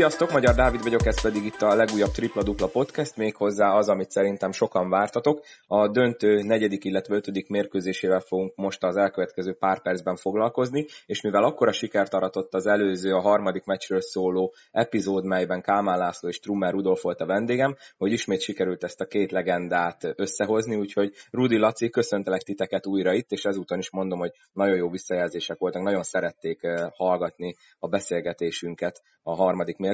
[0.00, 4.10] Sziasztok, Magyar Dávid vagyok, ez pedig itt a legújabb Tripla Dupla Podcast, méghozzá az, amit
[4.10, 5.44] szerintem sokan vártatok.
[5.66, 11.44] A döntő negyedik, illetve ötödik mérkőzésével fogunk most az elkövetkező pár percben foglalkozni, és mivel
[11.44, 16.72] akkora sikert aratott az előző, a harmadik meccsről szóló epizód, melyben Kálmán László és Trummer
[16.72, 21.90] Rudolf volt a vendégem, hogy ismét sikerült ezt a két legendát összehozni, úgyhogy Rudi Laci,
[21.90, 26.62] köszöntelek titeket újra itt, és ezúton is mondom, hogy nagyon jó visszajelzések voltak, nagyon szerették
[26.62, 29.89] eh, hallgatni a beszélgetésünket a harmadik mérkőzésről.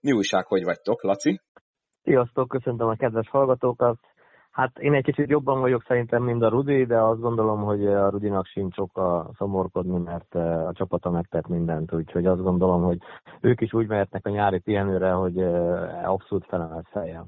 [0.00, 1.40] Mi újság, hogy vagytok, Laci?
[2.02, 3.98] Sziasztok, köszöntöm a kedves hallgatókat.
[4.50, 8.08] Hát én egy kicsit jobban vagyok szerintem, mint a Rudi, de azt gondolom, hogy a
[8.10, 12.98] Rudinak sincs a szomorkodni, mert eh, a csapata megtett mindent, úgyhogy azt gondolom, hogy
[13.40, 17.26] ők is úgy mehetnek a nyári pihenőre, hogy eh, abszolút felemelt fejjel.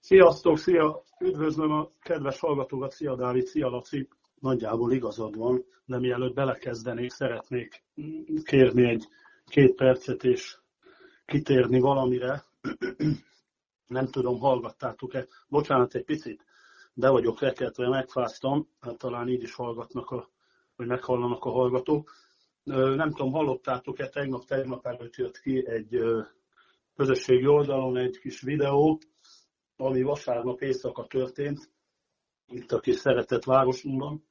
[0.00, 1.02] Sziasztok, szia!
[1.20, 4.08] Üdvözlöm a kedves hallgatókat, szia Dávid, szia Laci!
[4.40, 7.84] Nagyjából igazad van, de mielőtt belekezdenék, szeretnék
[8.44, 9.08] kérni egy
[9.46, 10.58] két percet és
[11.26, 12.44] kitérni valamire.
[13.86, 15.26] Nem tudom, hallgattátok-e.
[15.48, 16.44] Bocsánat, egy picit
[16.94, 20.28] be vagyok rekedve, megfáztam, hát talán így is hallgatnak, a,
[20.76, 22.12] vagy meghallanak a hallgatók.
[22.64, 26.00] Nem tudom, hallottátok-e, tegnap, tegnap előtt jött ki egy
[26.96, 29.00] közösségi oldalon egy kis videó,
[29.76, 31.70] ami vasárnap éjszaka történt,
[32.48, 34.24] itt a kis szeretett városunkban.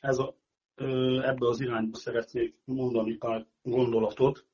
[0.00, 0.34] Ez a,
[1.22, 4.46] ebbe az irányba szeretnék mondani pár gondolatot.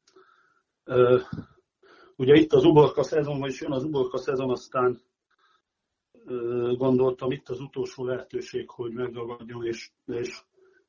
[2.18, 5.00] Ugye itt az uborka szezon, vagyis jön az uborka szezon, aztán
[6.76, 10.42] gondoltam itt az utolsó lehetőség, hogy megragadjon, és, és,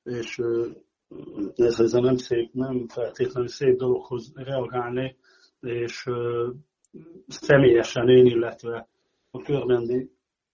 [0.04, 0.42] és
[1.56, 5.16] ez, ez a nem, szép, nem feltétlenül szép dologhoz reagálni,
[5.62, 6.10] és
[7.28, 8.88] személyesen én, illetve
[9.32, 10.12] a körmendi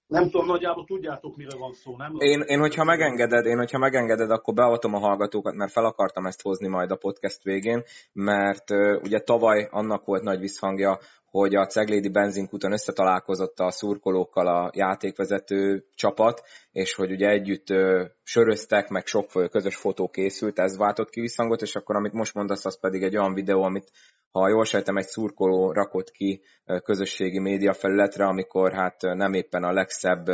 [0.07, 2.15] nem tudom, nagyjából tudjátok, mire van szó, nem?
[2.17, 6.41] Én, én, hogyha megengeded, én, hogyha megengeded, akkor beavatom a hallgatókat, mert fel akartam ezt
[6.41, 8.71] hozni majd a podcast végén, mert
[9.01, 10.99] ugye tavaly annak volt nagy visszhangja,
[11.37, 16.41] hogy a Ceglédi benzinkúton összetalálkozott a szurkolókkal a játékvezető csapat,
[16.71, 21.61] és hogy ugye együtt uh, söröztek, meg sok közös fotó készült, ez váltott ki visszhangot,
[21.61, 23.91] és akkor amit most mondasz, az pedig egy olyan videó, amit
[24.31, 26.41] ha jól sejtem, egy szurkoló rakott ki
[26.83, 30.25] közösségi média felületre, amikor hát nem éppen a legszebb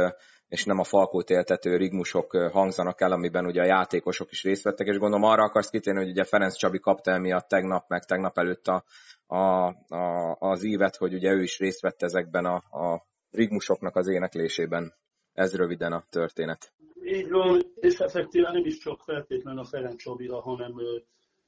[0.51, 4.87] és nem a falkót éltető rigmusok hangzanak el, amiben ugye a játékosok is részt vettek,
[4.87, 8.67] és gondolom arra akarsz kitérni, hogy ugye Ferenc Csabi kapta emiatt tegnap, meg tegnap előtt
[8.67, 8.83] a,
[9.27, 14.07] a, a, az ívet, hogy ugye ő is részt vett ezekben a, a rigmusoknak az
[14.07, 14.93] éneklésében.
[15.33, 16.73] Ez röviden a történet.
[17.03, 20.73] Így van, és effektíven nem is csak feltétlenül a Ferenc Csabira, hanem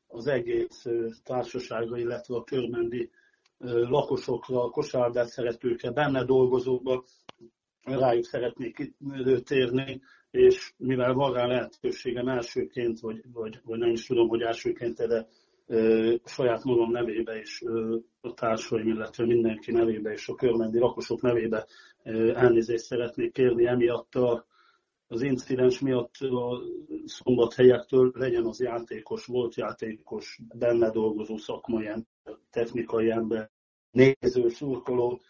[0.08, 0.86] az egész
[1.24, 3.10] társasága, illetve a körmendi
[3.58, 7.04] lakosokra, a kosárlabdát szeretőkre, benne dolgozókra,
[7.84, 8.94] rájuk szeretnék
[9.44, 10.02] térni,
[10.32, 15.28] és mivel van rá lehetőségem elsőként, vagy, vagy, vagy nem is tudom, hogy elsőként, de
[15.68, 21.22] ö, saját magam nevébe és ö, a társaim, illetve mindenki nevébe és a körmendi lakosok
[21.22, 21.68] nevébe
[22.04, 24.46] ö, elnézést szeretnék kérni emiatt a,
[25.08, 26.62] az incidens miatt a
[27.06, 33.50] szombathelyektől legyen az játékos, volt játékos, benne dolgozó szakmai ember, technikai ember,
[33.92, 35.22] néző, szurkoló,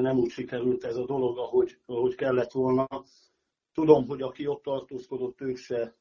[0.00, 2.86] nem úgy sikerült ez a dolog, ahogy, ahogy kellett volna.
[3.72, 5.96] Tudom, hogy aki ott tartózkodott, ők se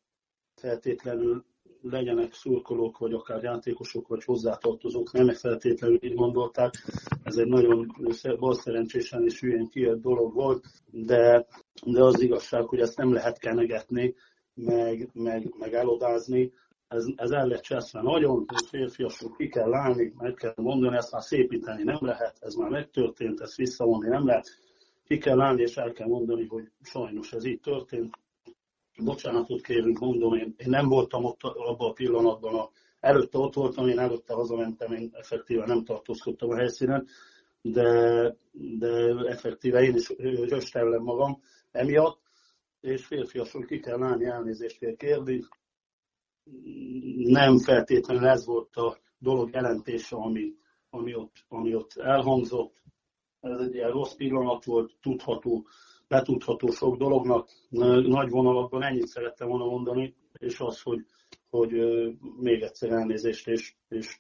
[0.56, 1.45] feltétlenül
[1.81, 6.73] legyenek szurkolók, vagy akár játékosok, vagy hozzátartozók, nem feltétlenül így gondolták.
[7.23, 7.95] Ez egy nagyon
[8.39, 11.47] balszerencsésen és hülyén kijött dolog volt, de,
[11.85, 14.16] de az igazság, hogy ezt nem lehet kenegetni,
[14.53, 16.53] meg, meg, meg elodázni.
[16.88, 21.22] Ez, ez el lett cseszve nagyon, férfiasok ki kell állni, meg kell mondani, ezt már
[21.22, 24.47] szépíteni nem lehet, ez már megtörtént, ezt visszavonni nem lehet.
[25.03, 28.18] Ki kell állni, és el kell mondani, hogy sajnos ez így történt,
[29.03, 32.69] bocsánatot kérünk, mondom, én, én nem voltam ott abban a pillanatban, a,
[33.00, 37.07] előtte ott voltam, én előtte hazamentem, én effektíve nem tartózkodtam a helyszínen,
[37.62, 38.88] de, de
[39.27, 40.09] effektíve én is
[40.50, 42.19] röstellem magam emiatt,
[42.81, 45.44] és férfiasul ki kell állni, elnézést kell kérni.
[47.15, 50.53] Nem feltétlenül ez volt a dolog jelentése, ami,
[50.89, 52.81] ami, ott, ami ott elhangzott.
[53.39, 55.68] Ez egy ilyen rossz pillanat volt, tudható,
[56.07, 57.50] betudható sok dolognak.
[57.69, 61.06] Nagy vonalakban ennyit szerettem volna mondani, és az, hogy,
[61.50, 61.71] hogy
[62.38, 64.19] még egyszer elnézést és, és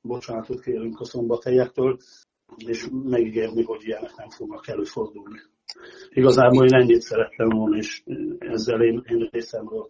[0.00, 1.98] bocsánatot kérünk a szombathelyektől,
[2.56, 5.40] és megígérni, hogy ilyenek nem fognak előfordulni.
[6.10, 8.02] Igazából én ennyit szerettem volna, és
[8.38, 9.86] ezzel én, én részemről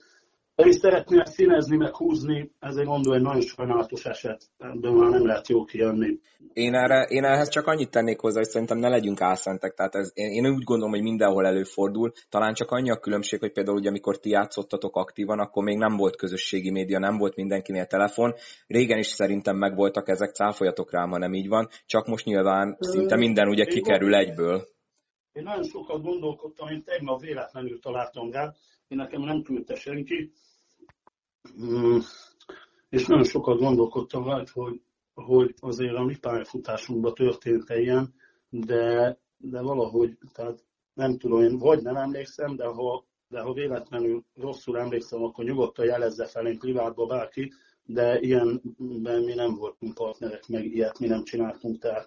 [0.54, 5.26] ha is szeretnél színezni, meg húzni, ezért mondom, egy nagyon sajnálatos eset, de már nem
[5.26, 6.18] lehet jó kijönni.
[6.52, 9.74] Én, erre, én ehhez csak annyit tennék hozzá, hogy szerintem ne legyünk álszentek.
[9.74, 12.12] Tehát ez, én, én úgy gondolom, hogy mindenhol előfordul.
[12.28, 15.96] Talán csak annyi a különbség, hogy például ugye, amikor ti játszottatok aktívan, akkor még nem
[15.96, 18.34] volt közösségi média, nem volt mindenkinél telefon.
[18.66, 21.68] Régen is szerintem megvoltak ezek, cáfoljatok rám, ha nem így van.
[21.86, 24.70] Csak most nyilván szinte minden ugye kikerül egyből.
[25.32, 28.52] Én nagyon sokat gondolkodtam, én tegnap véletlenül találtam rá,
[28.92, 30.32] én nekem nem küldte senki,
[31.62, 31.98] mm,
[32.88, 34.80] és nagyon sokat gondolkodtam rajta, hogy,
[35.14, 38.14] hogy azért a mi pályafutásunkban történt -e ilyen,
[38.48, 44.24] de, de valahogy, tehát nem tudom, én vagy nem emlékszem, de ha, de ha véletlenül
[44.34, 47.52] rosszul emlékszem, akkor nyugodtan jelezze felénk privátba bárki,
[47.84, 52.06] de ilyenben mi nem voltunk partnerek, meg ilyet mi nem csináltunk, tehát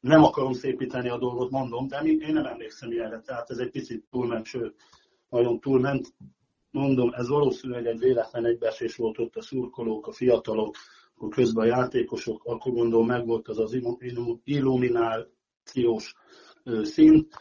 [0.00, 4.04] nem akarom szépíteni a dolgot, mondom, de én nem emlékszem ilyenre, tehát ez egy picit
[4.10, 4.74] túlment, sőt,
[5.36, 6.14] nagyon túlment.
[6.70, 10.76] Mondom, ez valószínűleg egy véletlen egybeesés volt ott a szurkolók, a fiatalok,
[11.14, 13.80] akkor közben a játékosok, akkor gondolom meg volt az az
[14.44, 16.14] illuminációs
[16.82, 17.34] szint,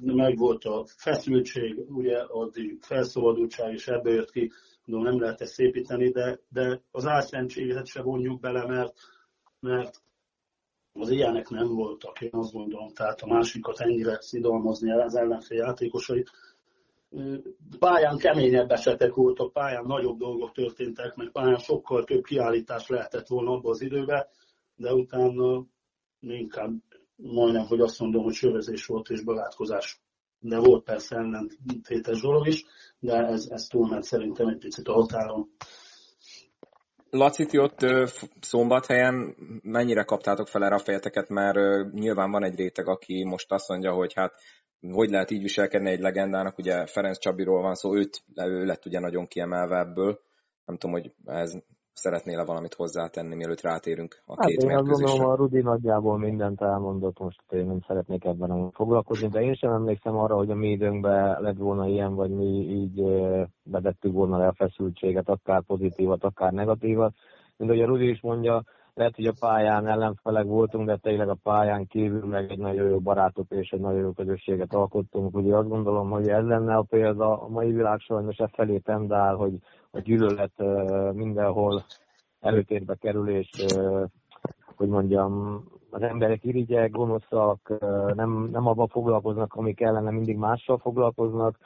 [0.00, 4.52] meg volt a feszültség, ugye addig felszabadultság is ebből jött ki,
[4.84, 8.94] mondom, nem lehet ezt szépíteni, de, de az álszentséget se vonjuk bele, mert,
[9.60, 10.02] mert
[10.92, 16.30] az ilyenek nem voltak, én azt gondolom, tehát a másikat ennyire szidalmazni az ellenfél játékosait.
[17.78, 23.50] Pályán keményebb esetek voltak, pályán nagyobb dolgok történtek, meg pályán sokkal több kiállítás lehetett volna
[23.50, 24.26] abban az időben,
[24.74, 25.66] de utána
[26.20, 26.70] inkább
[27.16, 30.00] majdnem, hogy azt mondom, hogy sörözés volt és barátkozás.
[30.40, 32.64] De volt persze ellentétes dolog is,
[32.98, 35.50] de ez, ez túlment szerintem egy picit a határon.
[37.10, 37.86] Laci, ti ott
[38.40, 43.68] szombathelyen mennyire kaptátok fel erre a fejeteket, mert nyilván van egy réteg, aki most azt
[43.68, 44.34] mondja, hogy hát
[44.90, 49.00] hogy lehet így viselkedni egy legendának, ugye Ferenc Csabiról van szó, őt, ő lett ugye
[49.00, 50.20] nagyon kiemelve ebből.
[50.64, 51.56] Nem tudom, hogy ez
[51.92, 56.60] szeretnél-e valamit hozzátenni, mielőtt rátérünk a hát két én azt gondolom, a Rudi nagyjából mindent
[56.60, 60.70] elmondott, most én nem szeretnék ebben foglalkozni, de én sem emlékszem arra, hogy a mi
[60.70, 63.02] időnkben lett volna ilyen, vagy mi így
[63.62, 67.14] bedettük volna le a feszültséget, akár pozitívat, akár negatívat.
[67.56, 68.64] Mint ahogy a Rudi is mondja,
[68.98, 72.98] lehet, hogy a pályán ellenfelek voltunk, de tényleg a pályán kívül meg egy nagyon jó
[72.98, 75.36] barátok és egy nagyon jó közösséget alkottunk.
[75.36, 79.34] Ugye azt gondolom, hogy ez lenne a példa, a mai világ sajnos e felé tendál,
[79.34, 79.52] hogy
[79.90, 80.52] a gyűlölet
[81.12, 81.84] mindenhol
[82.40, 83.50] előtérbe kerül, és
[84.76, 87.72] hogy mondjam, az emberek irigyek, gonoszak,
[88.14, 91.58] nem, nem abban foglalkoznak, ami kellene, mindig mással foglalkoznak,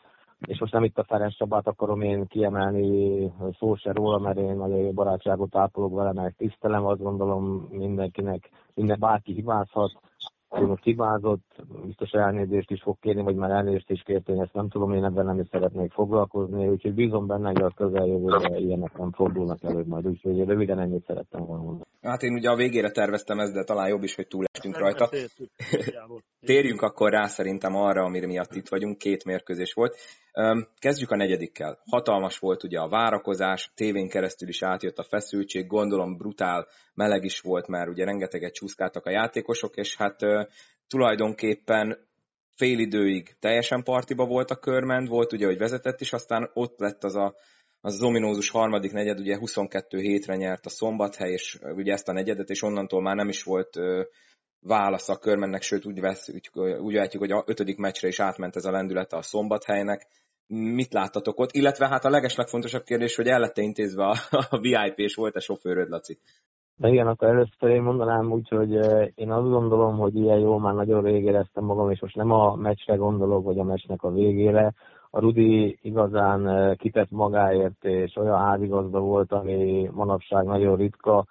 [0.46, 4.56] és most nem itt a Ferenc Csabát akarom én kiemelni, szó se róla, mert én
[4.56, 9.92] nagyon barátságot ápolok vele, mert tisztelem, azt gondolom mindenkinek, minden bárki hibázhat,
[10.60, 14.54] ő most hibázott, biztos elnézést is fog kérni, vagy már elnézést is kért, én ezt
[14.54, 18.96] nem tudom, én ebben nem is szeretnék foglalkozni, úgyhogy bízom benne, hogy a közeljövőre ilyenek
[18.98, 21.90] nem fordulnak elő majd, úgyhogy röviden ennyit szerettem volna mondani.
[22.00, 25.08] Hát én ugye a végére terveztem ezt, de talán jobb is, hogy túlestünk rajta.
[26.46, 29.96] Térjünk akkor rá szerintem arra, amire miatt itt vagyunk, két mérkőzés volt.
[30.78, 31.78] Kezdjük a negyedikkel.
[31.90, 37.40] Hatalmas volt ugye a várakozás, tévén keresztül is átjött a feszültség, gondolom brutál meleg is
[37.40, 40.16] volt, mert ugye rengeteget csúszkáltak a játékosok, és hát
[40.88, 41.98] tulajdonképpen
[42.56, 47.04] fél időig teljesen partiba volt a körment, volt ugye, hogy vezetett is, aztán ott lett
[47.04, 47.34] az a
[47.84, 52.50] az, ominózus harmadik negyed, ugye 22 hétre nyert a szombathely, és ugye ezt a negyedet,
[52.50, 53.78] és onnantól már nem is volt
[54.62, 58.56] válasz a körmennek, sőt úgy, vesz, úgy, úgy vetjük, hogy a ötödik meccsre is átment
[58.56, 60.06] ez a lendülete a szombathelynek.
[60.46, 61.52] Mit láttatok ott?
[61.52, 64.16] Illetve hát a legeslegfontosabb kérdés, hogy el lett intézve a,
[64.50, 66.18] a VIP, és volt-e sofőröd, Laci?
[66.76, 68.72] De igen, akkor először én mondanám úgy, hogy
[69.14, 72.54] én azt gondolom, hogy ilyen jól már nagyon rég éreztem magam, és most nem a
[72.54, 74.74] meccsre gondolok, vagy a meccsnek a végére.
[75.10, 81.26] A Rudi igazán kitett magáért, és olyan házigazda volt, ami manapság nagyon ritka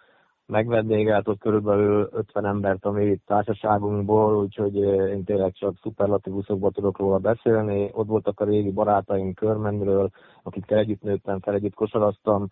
[0.51, 7.89] megvendégelt körülbelül 50 embert a mi társaságunkból, úgyhogy én tényleg csak szuperlatívuszokban tudok róla beszélni.
[7.93, 10.09] Ott voltak a régi barátaim körmendről,
[10.43, 12.47] akikkel együtt nőttem fel, együtt kosaraztam.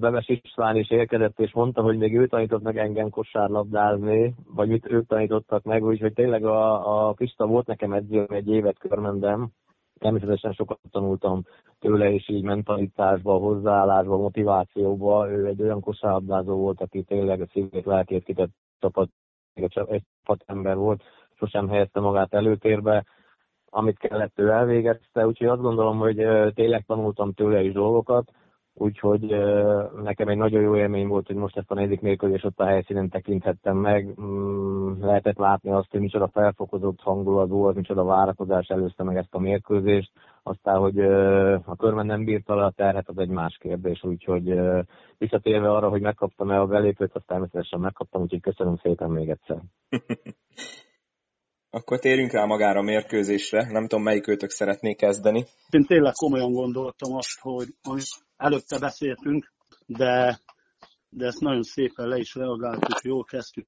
[0.00, 4.90] Bemes István is érkezett, és mondta, hogy még ő tanított meg engem kosárlabdázni, vagy mit
[4.90, 9.50] ők tanítottak meg, úgyhogy tényleg a, a Pista volt nekem edzőm egy évet körmendem,
[9.98, 11.42] természetesen sokat tanultam
[11.78, 15.30] tőle, és így mentalitásba, hozzáállásba, motivációba.
[15.30, 19.10] Ő egy olyan kosárlabdázó volt, aki tényleg a szívét, lelkét kitett csapat,
[19.54, 20.02] egy
[20.46, 21.02] ember volt,
[21.34, 23.04] sosem helyezte magát előtérbe,
[23.70, 26.16] amit kellett ő elvégezte, úgyhogy azt gondolom, hogy
[26.54, 28.32] tényleg tanultam tőle is dolgokat,
[28.78, 29.20] Úgyhogy
[30.02, 33.08] nekem egy nagyon jó élmény volt, hogy most ezt a negyedik mérkőzés ott a helyszínen
[33.08, 34.20] tekinthettem meg.
[34.20, 39.38] Mm, lehetett látni azt, hogy micsoda felfokozott hangulat volt, micsoda várakozás előzte meg ezt a
[39.38, 40.12] mérkőzést.
[40.42, 41.00] aztán, hogy
[41.64, 44.60] a körben nem bírta le a terhet, az egy más kérdés, úgyhogy
[45.18, 49.60] visszatérve arra, hogy megkaptam-e a belépőt, azt természetesen megkaptam, úgyhogy köszönöm szépen még egyszer.
[51.70, 53.66] Akkor térjünk rá magára a mérkőzésre.
[53.70, 55.44] Nem tudom, melyik őtök szeretné kezdeni.
[55.70, 57.66] Én tényleg komolyan gondoltam azt, hogy
[58.36, 59.52] előtte beszéltünk,
[59.86, 60.40] de,
[61.08, 63.66] de ezt nagyon szépen le is reagáltuk, jól kezdtük.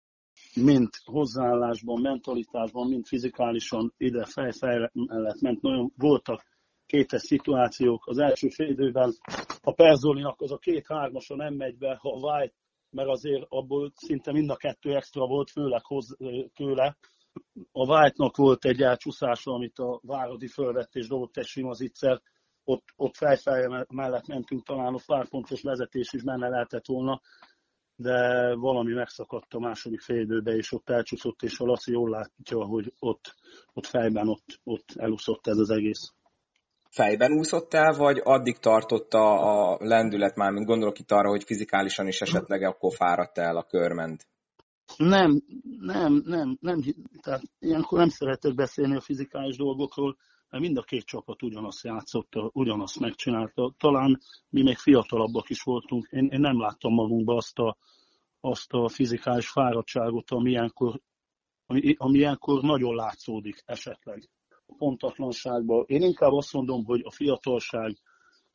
[0.55, 5.63] Mind hozzáállásban, mentalitásban, mind fizikálisan ide fej-fej mellett ment.
[5.63, 6.45] Nagyon voltak
[6.87, 8.07] kétes szituációk.
[8.07, 9.17] Az első fél
[9.63, 12.55] a Perzolinak az a két-hármasa nem megy be, ha White,
[12.91, 16.17] mert azért abból szinte mind a kettő extra volt, főleg hoz,
[16.55, 16.97] tőle,
[17.73, 22.23] a White-nak volt egy elcsúszása, amit a Váradi fölvett és dobott egy sima zicser,
[22.69, 27.21] ott, ott fejfej mellett mentünk, talán a párpontos vezetés is benne lehetett volna,
[27.97, 32.93] de valami megszakadt a második félidőbe, és ott elcsúszott, és a Laci jól látja, hogy
[32.99, 33.35] ott,
[33.73, 36.13] ott fejben ott, ott elúszott ez az egész.
[36.91, 42.07] Fejben úszott el, vagy addig tartotta a lendület már, mint gondolok itt arra, hogy fizikálisan
[42.07, 44.27] is esetleg akkor fáradt el a körment?
[44.97, 45.43] Nem,
[45.79, 46.81] nem, nem, nem,
[47.23, 50.17] tehát ilyenkor nem szeretek beszélni a fizikális dolgokról,
[50.51, 53.75] mert mind a két csapat ugyanazt játszotta, ugyanazt megcsinálta.
[53.79, 56.09] Talán mi még fiatalabbak is voltunk.
[56.11, 57.77] Én, én nem láttam magunkba azt a,
[58.41, 61.01] azt a fizikális fáradtságot, ami ilyenkor,
[61.67, 64.31] ami, ami ilyenkor nagyon látszódik esetleg
[64.67, 65.85] a pontatlanságban.
[65.87, 67.99] Én inkább azt mondom, hogy a fiatalság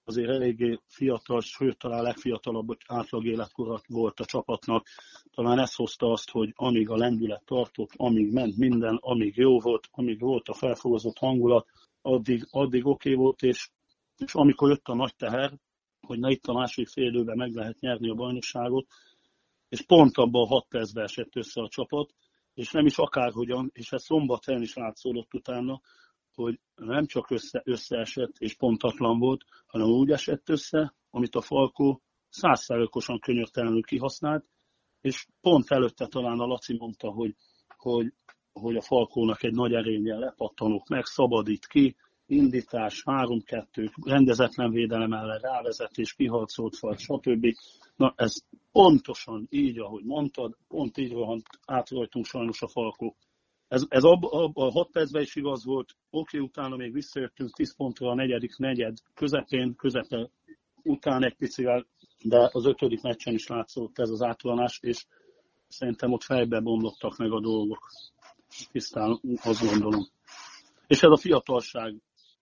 [0.06, 4.88] azért eléggé fiatal, sőt talán legfiatalabb átlag életkorat volt a csapatnak.
[5.32, 9.88] Talán ez hozta azt, hogy amíg a lendület tartott, amíg ment minden, amíg jó volt,
[9.92, 11.68] amíg volt a felfogozott hangulat,
[12.03, 13.69] addig, addig oké okay volt, és,
[14.17, 15.53] és amikor jött a nagy teher,
[16.01, 18.88] hogy na itt a másik fél időben meg lehet nyerni a bajnokságot,
[19.69, 22.13] és pont abban a hat percben esett össze a csapat,
[22.53, 25.81] és nem is akárhogyan, és ez szombathelyen is látszódott utána,
[26.33, 32.01] hogy nem csak össze, összeesett és pontatlan volt, hanem úgy esett össze, amit a Falkó
[32.29, 34.45] százszerökosan könyörtelenül kihasznált,
[35.01, 37.36] és pont előtte talán a Laci mondta, hogy,
[37.77, 38.13] hogy,
[38.53, 41.95] hogy a Falkónak egy nagy erénye lepattanok meg, szabadít ki,
[42.25, 47.45] indítás, 3-2, rendezetlen védelem ellen rávezetés, kiharcolt fal, stb.
[47.95, 48.33] Na ez
[48.72, 53.15] pontosan így, ahogy mondtad, pont így rohant át rajtunk sajnos a Falkó.
[53.67, 57.75] Ez, ez ab, ab, a 6 percben is igaz volt, oké, utána még visszajöttünk 10
[57.75, 60.29] pontra a negyedik negyed közepén, közepe
[60.83, 61.86] után egy picivel,
[62.24, 65.05] de az ötödik meccsen is látszott ez az átvanás, és
[65.67, 67.89] szerintem ott fejbe bomlottak meg a dolgok.
[68.72, 70.07] Tisztán azt gondolom.
[70.88, 71.95] És ez a fiatalság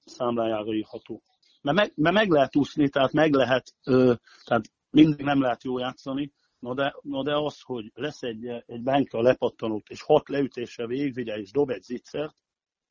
[0.06, 1.22] számlájára írható.
[1.62, 4.14] Mert meg, mert meg lehet úszni, tehát meg lehet, ö,
[4.44, 8.82] tehát mindig nem lehet jó játszani, Na de, na de az, hogy lesz egy, egy
[8.82, 12.36] bánka lepattanót, és hat leütése végvigye, és dob egy zicsert,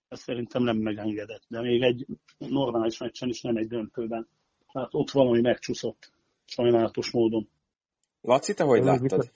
[0.08, 1.42] ez szerintem nem megengedett.
[1.48, 2.06] De még egy
[2.38, 4.28] normális meccsen is nem egy döntőben.
[4.72, 6.12] Tehát ott valami megcsúszott,
[6.44, 7.48] sajnálatos módon.
[8.22, 9.30] Laci, te hogy láttad?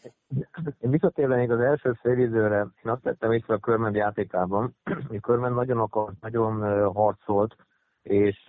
[0.80, 4.76] Én visszatérve az első félidőre, én azt tettem észre a Körmend játékában,
[5.08, 7.56] hogy Körmend nagyon akart, nagyon harcolt,
[8.02, 8.42] és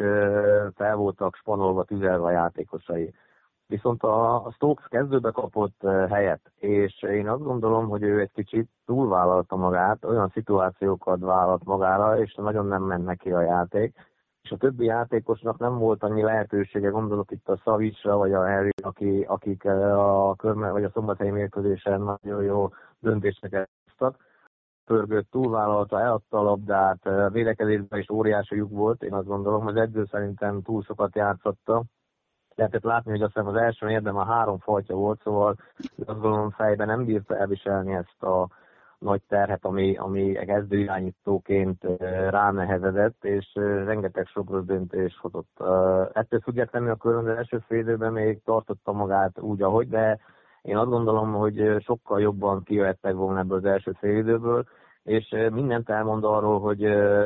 [0.76, 3.14] fel voltak spanolva, tüzelve a játékosai.
[3.68, 9.56] Viszont a Stokes kezdőbe kapott helyet, és én azt gondolom, hogy ő egy kicsit túlvállalta
[9.56, 13.96] magát, olyan szituációkat vállalt magára, és nagyon nem ment neki a játék,
[14.46, 18.72] és a többi játékosnak nem volt annyi lehetősége, gondolok itt a Szavicsra, vagy a Harry,
[18.84, 24.24] aki, akik a körme, vagy a szombathelyi mérkőzésen nagyon jó döntéseket hoztak.
[24.86, 30.06] Pörgött, túlvállalta, eladta a labdát, védekezésben is óriási lyuk volt, én azt gondolom, az edző
[30.12, 31.84] szerintem túl sokat játszotta,
[32.56, 35.56] lehetett látni, hogy aztán az első érdem a három fajta volt, szóval
[36.06, 38.48] azt gondolom fejben nem bírta elviselni ezt a
[39.06, 41.84] nagy terhet, ami, ami kezdő irányítóként
[42.30, 43.52] ránehezedett, és
[43.86, 45.60] rengeteg sok rossz döntés hozott.
[46.14, 50.20] Ettől függetlenül a az első fél időben még tartotta magát úgy, ahogy, de
[50.62, 54.66] én azt gondolom, hogy sokkal jobban kijöhettek volna ebből az első fél időből,
[55.04, 56.80] és mindent elmond arról, hogy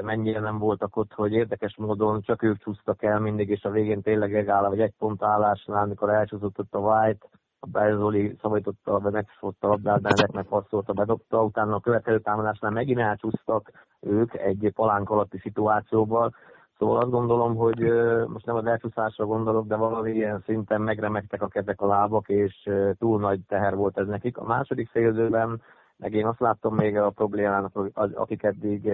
[0.04, 4.02] mennyire nem voltak ott, hogy érdekes módon csak ők csúsztak el mindig, és a végén
[4.02, 7.28] tényleg egáll, vagy egy pont állásnál, amikor elcsúszott ott a White,
[7.60, 13.00] a Bezoli szabadította, vagy megfosztotta a labdát, Benedeknek passzolta, bedobta, utána a következő támadásnál megint
[13.00, 16.34] elcsúsztak ők egy palánk alatti szituációval,
[16.80, 17.80] Szóval azt gondolom, hogy
[18.28, 22.70] most nem az elcsúszásra gondolok, de valami ilyen szinten megremegtek a kezek a lábak, és
[22.98, 24.38] túl nagy teher volt ez nekik.
[24.38, 25.62] A második félzőben
[25.98, 28.94] meg én azt láttam még a problémának, akik eddig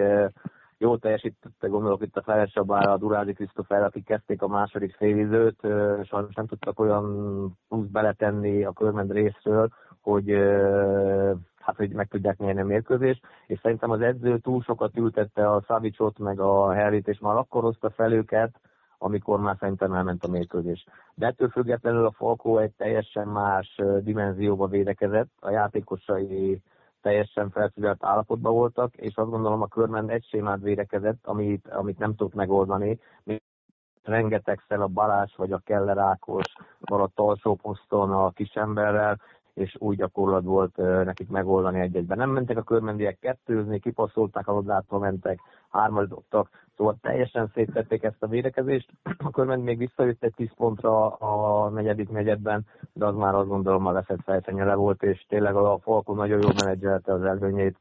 [0.78, 5.60] jól teljesítette, gondolok itt a Csabára, a Durádi Krisztofer, akik kezdték a második félidőt,
[6.04, 7.04] sajnos nem tudtak olyan
[7.68, 9.68] plusz beletenni a körment részről,
[10.00, 10.30] hogy
[11.60, 15.64] hát, hogy meg tudják nyerni a mérkőzést, és szerintem az edző túl sokat ültette a
[15.66, 18.60] Szavicsot, meg a Harryt, és már akkor hozta fel őket,
[18.98, 20.84] amikor már szerintem elment a mérkőzés.
[21.14, 26.60] De ettől függetlenül a Falkó egy teljesen más dimenzióba védekezett, a játékosai
[27.06, 32.14] teljesen felszívelt állapotban voltak, és azt gondolom a körben egy sémát védekezett, amit, amit nem
[32.14, 32.98] tudott megoldani.
[34.02, 39.20] Rengetegszer a Balázs vagy a Keller Ákos maradt alsó poszton a kisemberrel,
[39.56, 42.18] és úgy gyakorlat volt nekik megoldani egy-egyben.
[42.18, 48.22] Nem mentek a körmendiek kettőzni, kipasszolták a labdát, mentek, hármat dobtak, szóval teljesen széttették ezt
[48.22, 48.90] a védekezést.
[49.18, 53.86] A körmendi még visszajött egy 10 pontra a negyedik negyedben, de az már azt gondolom
[53.86, 57.78] a leszett fejtenyele volt, és tényleg a Falko nagyon jól menedzselte az előnyét,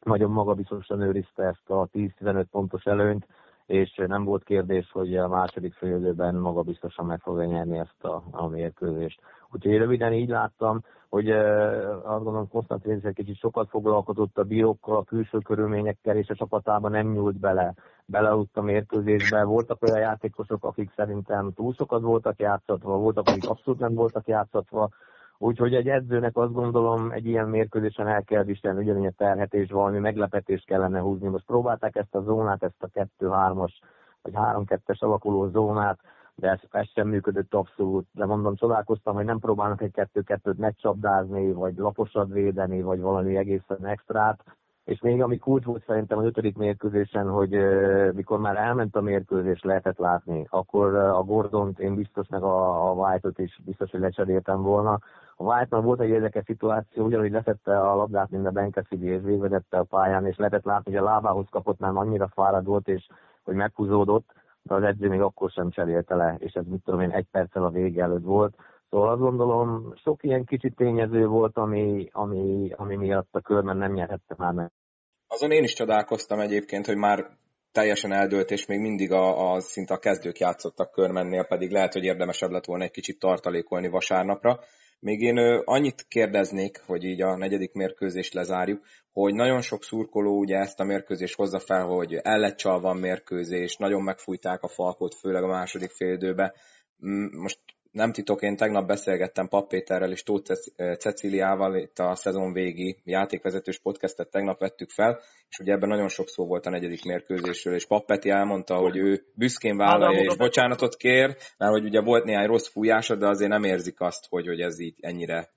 [0.00, 3.26] nagyon magabiztosan őrizte ezt a 10-15 pontos előnyt,
[3.66, 8.46] és nem volt kérdés, hogy a második félidőben magabiztosan meg fogja nyerni ezt a, a
[8.46, 9.20] mérkőzést.
[9.50, 14.96] Úgyhogy röviden így láttam, hogy uh, azt gondolom Konstantin egy kicsit sokat foglalkozott a bírókkal,
[14.96, 17.74] a külső körülményekkel, és a csapatában nem nyúlt bele,
[18.06, 19.44] beleútt a mérkőzésbe.
[19.44, 24.88] Voltak olyan játékosok, akik szerintem túl sokat voltak játszatva, voltak, akik abszolút nem voltak játszatva,
[25.38, 29.98] Úgyhogy egy edzőnek azt gondolom, egy ilyen mérkőzésen el kell viselni ugyanilyen a terhetés, valami
[29.98, 31.28] meglepetést kellene húzni.
[31.28, 33.72] Most próbálták ezt a zónát, ezt a 2-3-as
[34.22, 35.98] vagy 3-2-es alakuló zónát,
[36.34, 38.06] de ez, ez sem működött abszolút.
[38.12, 43.86] De mondom, csodálkoztam, hogy nem próbálnak egy kettő-kettőt megcsapdázni, vagy laposat védeni, vagy valami egészen
[43.86, 44.44] extrát.
[44.84, 49.00] És még ami kulcs volt szerintem az ötödik mérkőzésen, hogy uh, mikor már elment a
[49.00, 53.90] mérkőzés, lehetett látni, akkor uh, a Gordont én biztos, meg a, a White-ot is biztos,
[53.90, 54.98] hogy lecseréltem volna.
[55.36, 59.78] A white volt egy érdekes szituáció, ugyanúgy leszette a labdát, mint a Benkeszigi, és végvezette
[59.78, 63.06] a pályán, és lehetett látni, hogy a lábához kapott, már annyira fáradt volt, és
[63.44, 67.10] hogy meghúzódott, de az edző még akkor sem cserélte le, és ez mit tudom én,
[67.10, 68.54] egy perccel a vége előtt volt.
[68.90, 73.92] Szóval azt gondolom, sok ilyen kicsi tényező volt, ami, ami, ami miatt a körben nem
[73.92, 74.70] nyerhette már meg.
[75.26, 77.26] Azon én is csodálkoztam egyébként, hogy már
[77.72, 82.04] teljesen eldőlt, és még mindig a, a szinte a kezdők játszottak körmennél, pedig lehet, hogy
[82.04, 84.58] érdemesebb lett volna egy kicsit tartalékolni vasárnapra.
[84.98, 90.56] Még én annyit kérdeznék, hogy így a negyedik mérkőzést lezárjuk, hogy nagyon sok szurkoló ugye
[90.56, 92.58] ezt a mérkőzést hozza fel, hogy el lett
[92.94, 96.54] mérkőzés, nagyon megfújták a falkot, főleg a második félidőbe.
[97.30, 97.58] Most
[97.94, 100.52] nem titok, én tegnap beszélgettem Pap Péterrel és Tóth
[100.98, 106.28] Ceciliával, itt a szezon végi játékvezetős podcastet tegnap vettük fel, és ugye ebben nagyon sok
[106.28, 110.96] szó volt a negyedik mérkőzésről, és Pap Peti elmondta, hogy ő büszkén vállalja és bocsánatot
[110.96, 114.60] kér, mert hogy ugye volt néhány rossz fújása, de azért nem érzik azt, hogy, hogy
[114.60, 115.52] ez így ennyire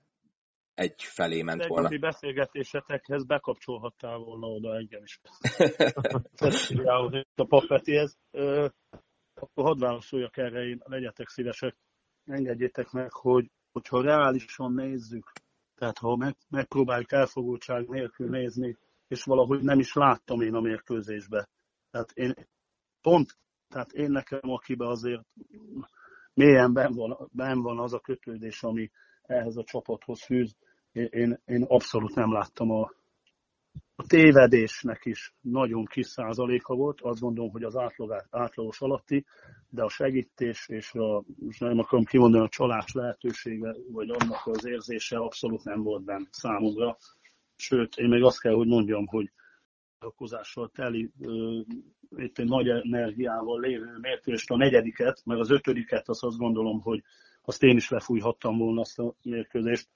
[0.74, 1.88] egy felé ment volna.
[1.88, 5.20] Egy beszélgetésetekhez bekapcsolhattál volna oda engem is.
[7.34, 8.18] a Papetihez.
[9.34, 11.76] Akkor hadd válaszoljak erre, én legyetek szívesek
[12.28, 15.32] engedjétek meg, hogy hogyha reálisan nézzük,
[15.74, 18.76] tehát ha meg, megpróbáljuk elfogultság nélkül nézni,
[19.08, 21.48] és valahogy nem is láttam én a mérkőzésbe.
[21.90, 22.34] Tehát én
[23.02, 23.36] pont,
[23.68, 25.22] tehát én nekem, akibe azért
[26.34, 28.90] mélyen ben van, ben van az a kötődés, ami
[29.22, 30.56] ehhez a csapathoz fűz,
[30.92, 32.92] én, én abszolút nem láttam a,
[34.00, 39.24] a tévedésnek is nagyon kis százaléka volt, azt gondolom, hogy az átlag, átlagos alatti,
[39.68, 44.66] de a segítés és a, és nem akarom kimondani a csalás lehetősége, vagy annak az
[44.66, 46.96] érzése abszolút nem volt benne számomra.
[47.56, 49.32] Sőt, én még azt kell, hogy mondjam, hogy
[50.00, 51.10] okozással teli,
[52.16, 57.02] itt egy nagy energiával lévő mérkőzést, a negyediket, meg az ötödiket, azt azt gondolom, hogy
[57.42, 59.88] azt én is lefújhattam volna azt a mérkőzést.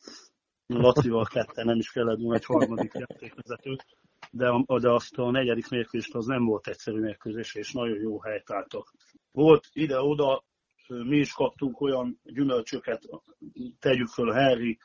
[0.67, 3.87] Lacival ketten nem is kellett volna egy harmadik játékvezetőt,
[4.31, 8.51] de, de azt a negyedik mérkőzést az nem volt egyszerű mérkőzés, és nagyon jó helyt
[8.51, 8.93] álltak.
[9.33, 10.45] Volt ide-oda,
[10.89, 13.09] mi is kaptunk olyan gyümölcsöket,
[13.79, 14.79] tegyük föl Harry,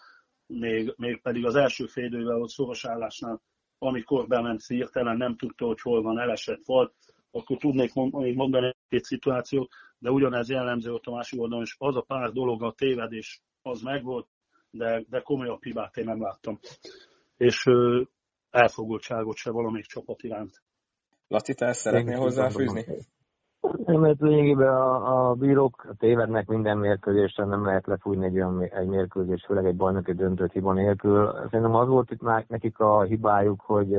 [0.45, 3.41] még, még pedig az első fél volt szoros állásnál,
[3.77, 6.93] amikor bement hirtelen, nem tudta, hogy hol van, elesett volt,
[7.31, 12.01] akkor tudnék mondani egy szituációt, de ugyanez jellemző volt a másik oldalon, és az a
[12.01, 14.27] pár dolog, a tévedés, az megvolt,
[14.71, 16.59] de, de komolyabb hibát én nem láttam.
[17.37, 18.01] És ö,
[18.49, 20.61] elfogultságot se valamelyik csapat iránt.
[21.27, 22.85] Laci, te ezt szeretnél hozzáfűzni?
[23.85, 28.87] Nem, mert lényegében a, a bírók tévednek minden mérkőzésen, nem lehet lefújni egy olyan egy
[28.87, 31.33] mérkőzés, főleg egy bajnoki döntött hiba nélkül.
[31.33, 33.97] Szerintem az volt itt már nekik a hibájuk, hogy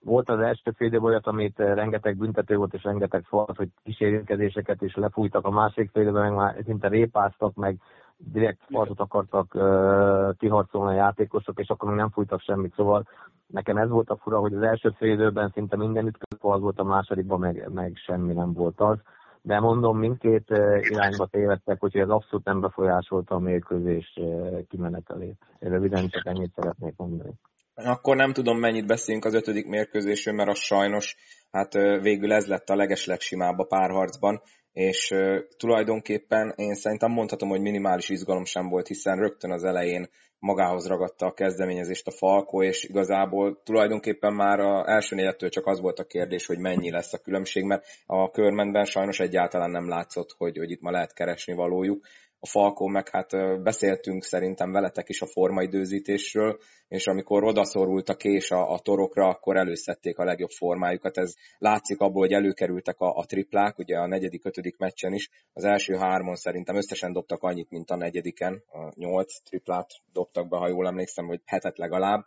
[0.00, 4.94] volt az első fél olyat, amit rengeteg büntető volt, és rengeteg falt, hogy kísérőkezéseket is
[4.94, 7.80] lefújtak, a másik fél meg már szinte répáztak, meg
[8.24, 12.74] direkt faltot akartak uh, kiharcolni a játékosok, és akkor még nem fújtak semmit.
[12.76, 13.06] Szóval
[13.46, 16.84] nekem ez volt a fura, hogy az első fél időben szinte minden ütközött volt, a
[16.84, 18.98] másodikban meg, meg semmi nem volt az.
[19.42, 25.36] De mondom, mindkét uh, irányba tévedtek, úgyhogy ez abszolút nem befolyásolta a mérkőzés uh, kimenetelét.
[25.58, 27.32] Röviden csak ennyit szeretnék mondani.
[27.74, 31.16] akkor nem tudom mennyit beszélünk az ötödik mérkőzésről, mert az sajnos,
[31.50, 34.40] hát végül ez lett a legeslegsimább a párharcban,
[34.72, 35.14] és
[35.56, 41.26] tulajdonképpen én szerintem mondhatom, hogy minimális izgalom sem volt, hiszen rögtön az elején magához ragadta
[41.26, 46.04] a kezdeményezést a Falko, és igazából tulajdonképpen már az első négyettől csak az volt a
[46.04, 50.70] kérdés, hogy mennyi lesz a különbség, mert a körmentben sajnos egyáltalán nem látszott, hogy, hogy
[50.70, 52.06] itt ma lehet keresni valójuk
[52.42, 58.50] a Falkó, meg hát beszéltünk szerintem veletek is a formaidőzítésről, és amikor odaszorult a kés
[58.50, 61.18] a, a torokra, akkor előszedték a legjobb formájukat.
[61.18, 65.30] Ez látszik abból, hogy előkerültek a, a triplák, ugye a negyedik, ötödik meccsen is.
[65.52, 68.62] Az első hármon szerintem összesen dobtak annyit, mint a negyediken.
[68.72, 72.24] A nyolc triplát dobtak be, ha jól emlékszem, vagy hetet legalább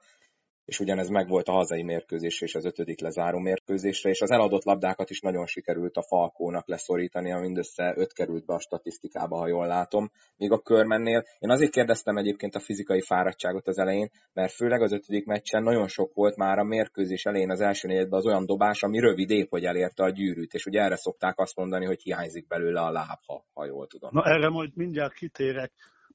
[0.66, 5.10] és ugyanez megvolt a hazai mérkőzésre és az ötödik lezáró mérkőzésre, és az eladott labdákat
[5.10, 9.68] is nagyon sikerült a Falkónak leszorítani, a mindössze öt került be a statisztikába, ha jól
[9.68, 10.12] látom.
[10.38, 14.92] Míg a körmennél, én azért kérdeztem egyébként a fizikai fáradtságot az elején, mert főleg az
[14.92, 18.84] ötödik meccsen nagyon sok volt már a mérkőzés elején az első negyedben az olyan dobás,
[18.84, 22.48] ami rövid épp, hogy elérte a gyűrűt, és ugye erre szokták azt mondani, hogy hiányzik
[22.48, 24.10] belőle a láb, ha, ha jól tudom.
[24.14, 25.72] Na erre majd mindjárt kitérek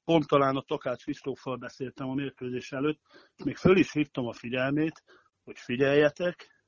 [0.09, 2.99] pont talán a Takács Kristóffal beszéltem a mérkőzés előtt,
[3.35, 5.03] és még föl is hívtam a figyelmét,
[5.43, 6.63] hogy figyeljetek,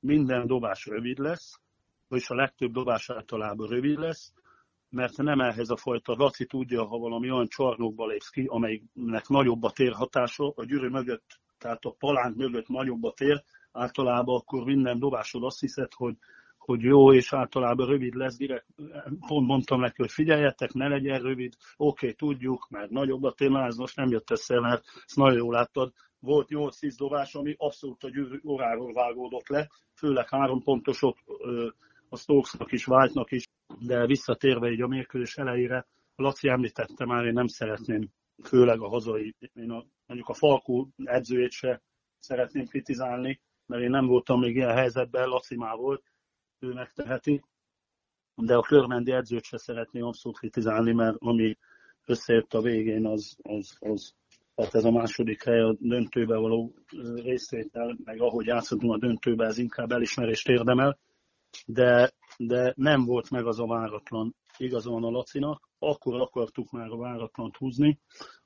[0.00, 1.60] minden dobás rövid lesz,
[2.08, 4.32] vagyis a legtöbb dobás általában rövid lesz,
[4.88, 9.62] mert nem ehhez a fajta, Laci tudja, ha valami olyan csarnokba lépsz ki, amelynek nagyobb
[9.62, 14.98] a térhatása, a gyűrű mögött, tehát a palánk mögött nagyobb a tér, általában akkor minden
[14.98, 16.16] dobásod azt hiszed, hogy
[16.66, 18.66] hogy jó, és általában rövid lesz, direkt
[19.26, 23.64] pont mondtam neki, hogy figyeljetek, ne legyen rövid, oké, okay, tudjuk, mert nagyobb a téma,
[23.64, 28.04] ez most nem jött össze, mert ezt nagyon jól láttad, volt 8-10 dobás, ami abszolút
[28.04, 31.16] a gyűrű óráról vágódott le, főleg három pontosok
[32.08, 33.44] a Stokesnak is, White-nak is,
[33.80, 38.08] de visszatérve így a mérkőzés elejére, Laci említette már, én nem szeretném,
[38.42, 41.82] főleg a hazai, én a, mondjuk a Falkó edzőjét se
[42.18, 46.02] szeretném kritizálni, mert én nem voltam még ilyen helyzetben, Laci már volt,
[46.58, 47.44] ő megteheti,
[48.34, 51.58] de a körmendi edzőt se szeretném abszolút kritizálni, mert ami
[52.06, 54.14] összejött a végén, az, az, az
[54.54, 56.74] tehát ez a második hely a döntőbe való
[57.14, 60.98] részvétel, meg ahogy játszottunk a döntőbe, ez inkább elismerést érdemel,
[61.66, 66.96] de, de nem volt meg az a váratlan igazán a Lacinak, akkor akartuk már a
[66.96, 68.00] váratlant húzni,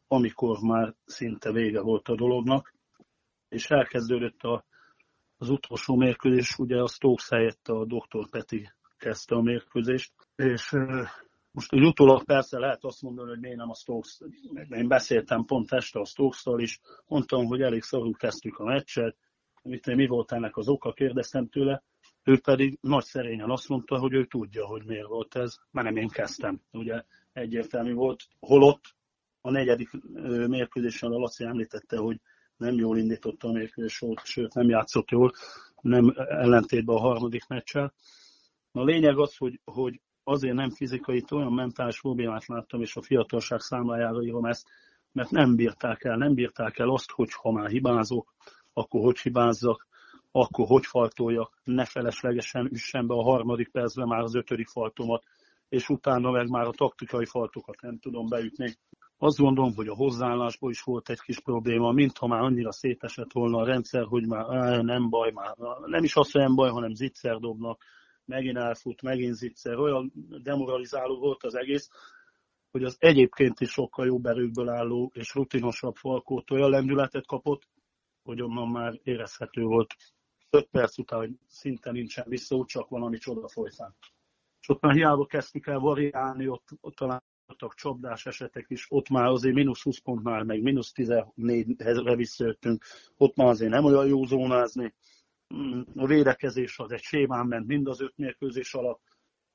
[0.06, 2.74] amikor már szinte vége volt a dolognak,
[3.48, 4.64] és elkezdődött a
[5.40, 8.28] az utolsó mérkőzés, ugye a Stokes helyett a Dr.
[8.30, 10.70] Peti kezdte a mérkőzést, és
[11.50, 14.20] most úgy utólag persze lehet azt mondani, hogy miért nem a Stokes,
[14.68, 19.16] én beszéltem pont este a stokes is, mondtam, hogy elég szarul kezdtük a meccset,
[19.62, 21.82] mit, mi volt ennek az oka, kérdeztem tőle,
[22.22, 25.96] ő pedig nagy szerényen azt mondta, hogy ő tudja, hogy miért volt ez, mert nem
[25.96, 26.60] én kezdtem.
[26.72, 28.82] Ugye egyértelmű volt, holott
[29.40, 29.90] a negyedik
[30.46, 32.20] mérkőzésen a Laci említette, hogy
[32.60, 35.32] nem jól indította a mérkőzés, sőt nem játszott jól,
[35.80, 37.92] nem ellentétben a harmadik meccsel.
[38.72, 43.60] A lényeg az, hogy, hogy azért nem fizikai, olyan mentális problémát láttam, és a fiatalság
[43.60, 44.68] számlájára írom ezt,
[45.12, 48.34] mert nem bírták el, nem bírták el azt, hogy ha már hibázok,
[48.72, 49.88] akkor hogy hibázzak,
[50.32, 55.24] akkor hogy faltoljak, ne feleslegesen üssen be a harmadik percben már az ötödik faltomat,
[55.68, 58.76] és utána meg már a taktikai faltokat nem tudom beütni.
[59.22, 63.58] Azt gondolom, hogy a hozzáállásból is volt egy kis probléma, mintha már annyira szétesett volna
[63.58, 65.56] a rendszer, hogy már nem baj, már
[65.86, 67.84] nem is az, hogy nem baj, hanem zicser dobnak,
[68.24, 69.78] megint elfut, megint zicser.
[69.78, 71.88] Olyan demoralizáló volt az egész,
[72.70, 77.68] hogy az egyébként is sokkal jobb erőkből álló és rutinosabb falkót olyan lendületet kapott,
[78.22, 79.94] hogy onnan már érezhető volt
[80.50, 83.94] 5 perc után, hogy szinte nincsen vissza, csak valami csoda folytán.
[84.60, 89.08] És ott már hiába kezdtük el variálni, ott, ott talán voltak csapdás esetek is, ott
[89.08, 92.84] már azért mínusz 20 pontnál, meg mínusz 14-re visszajöttünk,
[93.16, 94.94] ott már azért nem olyan jó zónázni.
[95.94, 99.02] A védekezés az egy sémán ment mind az öt mérkőzés alatt,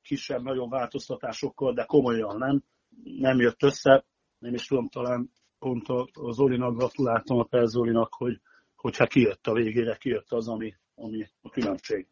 [0.02, 2.62] kisebb, nagyon változtatásokkal, de komolyan nem,
[3.04, 4.04] nem jött össze.
[4.38, 8.40] Nem is tudom, talán pont a, Zolinak gratuláltam a Per Zolinak, hogy,
[8.76, 12.06] hogy hát kijött a végére, kijött az, ami, ami a különbség.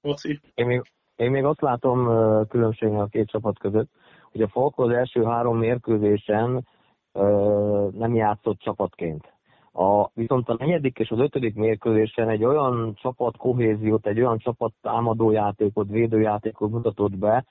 [0.00, 0.40] Oci?
[0.54, 0.82] Én még,
[1.16, 2.06] én még azt látom
[2.48, 3.90] különbséget a két csapat között,
[4.34, 6.66] hogy a Falko az első három mérkőzésen
[7.12, 9.32] ö, nem játszott csapatként.
[9.72, 14.72] A, viszont a negyedik és az ötödik mérkőzésen egy olyan csapat kohéziót, egy olyan csapat
[14.82, 17.44] támadójátékot, védőjátékot mutatott be,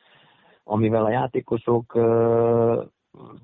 [0.63, 2.83] amivel a játékosok ö,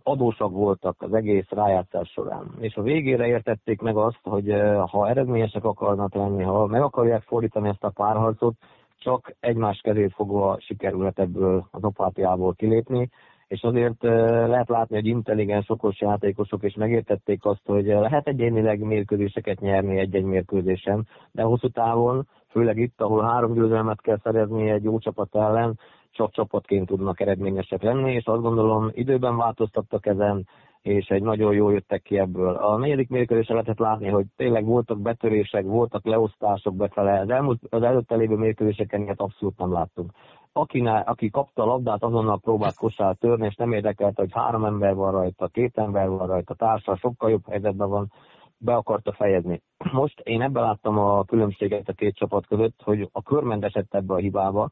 [0.03, 2.51] adósak voltak az egész rájátszás során.
[2.59, 4.53] És a végére értették meg azt, hogy
[4.85, 8.55] ha eredményesek akarnak lenni, ha meg akarják fordítani ezt a párharcot,
[8.99, 13.09] csak egymás kezét fogva sikerülhet ebből az apátiából kilépni,
[13.47, 14.03] és azért
[14.47, 20.23] lehet látni, hogy intelligens, okos játékosok is megértették azt, hogy lehet egyénileg mérkőzéseket nyerni egy-egy
[20.23, 25.79] mérkőzésen, de hosszú távon, főleg itt, ahol három győzelmet kell szerezni egy jó csapat ellen,
[26.11, 30.47] csak csapatként tudnak eredményesek lenni, és azt gondolom időben változtattak ezen,
[30.81, 32.55] és egy nagyon jó jöttek ki ebből.
[32.55, 37.19] A negyedik mérkőzésre lehetett látni, hogy tényleg voltak betörések, voltak leosztások befele.
[37.19, 40.11] Az, elmúlt, az előtte lévő mérkőzéseken ilyet abszolút nem láttunk.
[40.53, 44.95] Akinál, aki kapta a labdát, azonnal próbált kosár törni, és nem érdekelte, hogy három ember
[44.95, 48.11] van rajta, két ember van rajta, társa sokkal jobb helyzetben van,
[48.57, 49.61] be akarta fejezni.
[49.91, 54.13] Most én ebben láttam a különbséget a két csapat között, hogy a körment esett ebbe
[54.13, 54.69] a hibába,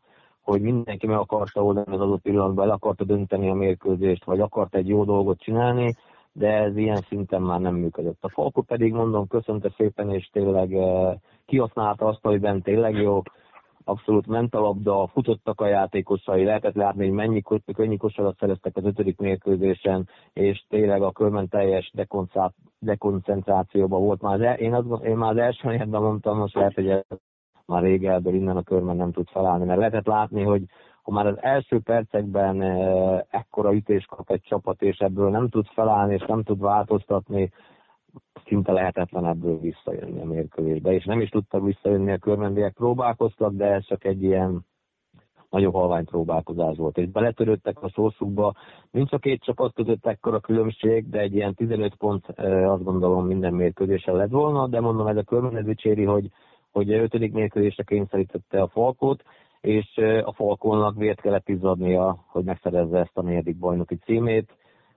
[0.52, 4.76] hogy mindenki meg akarta oldani az adott pillanatban, el akarta dönteni a mérkőzést, vagy akart
[4.76, 5.96] egy jó dolgot csinálni,
[6.32, 8.18] de ez ilyen szinten már nem működött.
[8.24, 11.14] A Falko pedig mondom, köszönte szépen, és tényleg eh,
[11.46, 13.22] kihasználta azt, hogy bent tényleg jó,
[13.84, 17.42] abszolút ment a labda, futottak a játékosai, lehetett látni, hogy mennyi
[17.76, 21.94] könnyű kosarat szereztek az ötödik mérkőzésen, és tényleg a körben teljes
[22.80, 24.42] dekoncentrációban volt már.
[24.42, 27.04] Az, én, az, én már az első helyetben mondtam, most lehet, hogy ez
[27.68, 30.64] már rég ebből innen a körben nem tud felállni, mert lehetett látni, hogy
[31.02, 35.66] ha már az első percekben eh, ekkora ütés kap egy csapat, és ebből nem tud
[35.66, 37.52] felállni, és nem tud változtatni,
[38.46, 43.66] szinte lehetetlen ebből visszajönni a mérkőzésbe, és nem is tudtak visszajönni a körmendiek, próbálkoztak, de
[43.66, 44.66] ez csak egy ilyen
[45.50, 48.54] nagyon halvány próbálkozás volt, és beletörődtek a szószukba.
[48.92, 53.26] Nincs a két csapat között ekkora különbség, de egy ilyen 15 pont eh, azt gondolom
[53.26, 56.30] minden mérkőzésen lett volna, de mondom, ez a körmendez dicséri, hogy
[56.78, 59.24] hogy ötödik mérkőzésre kényszerítette a Falkót,
[59.62, 64.56] és a Falkónak vért kellett izzadnia, hogy megszerezze ezt a negyedik bajnoki címét.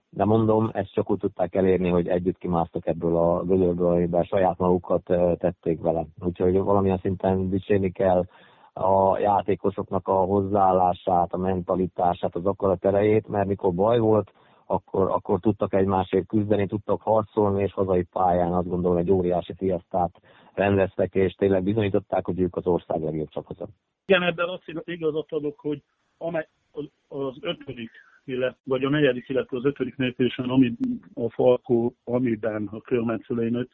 [0.09, 4.57] De mondom, ezt csak úgy tudták elérni, hogy együtt kimásztak ebből a gödörből, amiben saját
[4.57, 5.03] magukat
[5.37, 6.05] tették vele.
[6.25, 8.25] Úgyhogy valamilyen szinten dicsérni kell
[8.73, 14.31] a játékosoknak a hozzáállását, a mentalitását, az akarat erejét, mert mikor baj volt,
[14.71, 20.21] akkor, akkor tudtak egymásért küzdeni, tudtak harcolni, és hazai pályán azt gondolom egy óriási fiasztát
[20.53, 23.67] rendeztek, és tényleg bizonyították, hogy ők az ország legjobb csapata.
[24.05, 25.81] Igen, ebben azt igazat adok, hogy
[26.17, 26.47] amely,
[27.07, 27.91] az, ötödik,
[28.25, 30.73] illetve, vagy a negyedik, illetve az ötödik mérkőzésen, ami
[31.13, 33.67] a Falkó, amiben a körmetszülein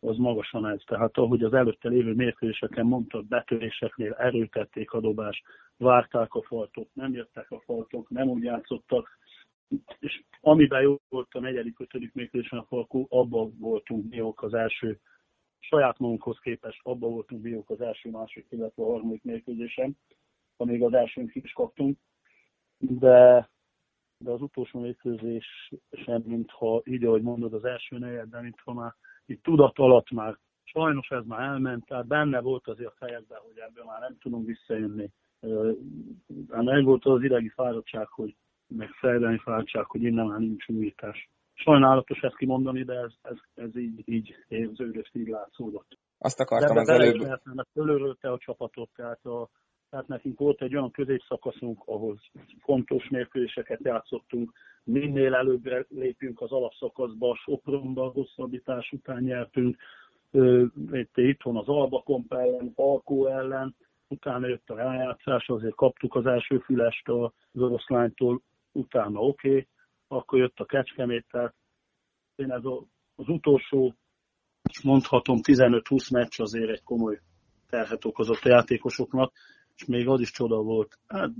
[0.00, 0.80] az magasan ez.
[0.86, 5.42] Tehát ahogy az előtte lévő mérkőzéseken mondtad, betöréseknél erőtették a dobást,
[5.76, 9.18] várták a faltok, nem jöttek a faltok, nem úgy játszottak,
[9.98, 15.00] és amiben jó volt a negyedik, ötödik mérkőzésen a Falkó, abban voltunk mi az első
[15.58, 19.96] saját magunkhoz képest abban voltunk bírók az első, másik, illetve a harmadik mérkőzésen,
[20.56, 21.98] amíg az elsőn is kaptunk,
[22.78, 23.50] de,
[24.18, 28.94] de az utolsó mérkőzés sem, mintha így, ahogy mondod, az első negyed, de mintha már
[29.26, 33.58] itt tudat alatt már sajnos ez már elment, tehát benne volt azért a fejedben, hogy
[33.58, 35.10] ebből már nem tudunk visszajönni.
[36.48, 38.36] meg volt az idegi fáradtság, hogy
[38.76, 38.90] meg
[39.42, 41.28] fáradtság, hogy innen már nincs újítás.
[41.54, 45.98] Sajnálatos ezt kimondani, de ez, ez, ez így, így érződött, így látszódott.
[46.18, 47.16] Azt akartam de az előbb...
[47.16, 49.48] De fölörölte a csapatot, tehát, a,
[49.90, 52.18] tehát nekünk volt egy olyan középszakaszunk, ahol
[52.58, 54.52] fontos mérkőzéseket játszottunk,
[54.84, 59.76] minél előbbre lépjünk az alapszakaszba, Sopronba hosszabbítás után nyertünk,
[60.92, 63.76] itt itthon az Alba Komp ellen, Alkó ellen,
[64.08, 69.68] utána jött a rájátszás, azért kaptuk az első fülest az oroszlánytól, utána oké, okay,
[70.08, 71.54] akkor jött a Kecskemét, tehát
[72.34, 73.94] én ez a, az utolsó,
[74.82, 77.20] mondhatom 15-20 meccs azért egy komoly
[77.68, 79.32] terhet okozott a játékosoknak,
[79.76, 81.30] és még az is csoda volt, hát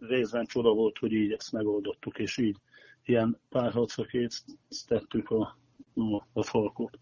[0.00, 2.56] részben csoda volt, hogy így ezt megoldottuk, és így
[3.04, 4.06] ilyen párharcra
[4.86, 5.56] tettük a,
[5.94, 6.98] a, a falkot.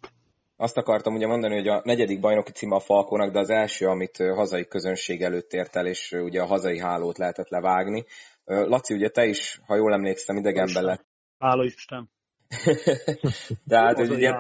[0.57, 4.17] Azt akartam ugye mondani, hogy a negyedik bajnoki címe a Falkónak, de az első, amit
[4.17, 8.05] hazai közönség előtt ért el, és ugye a hazai hálót lehetett levágni.
[8.45, 11.07] Laci, ugye te is, ha jól emlékszem, idegenben lett,
[11.39, 12.11] Hála Isten.
[13.69, 14.33] Tehát, hogy ugye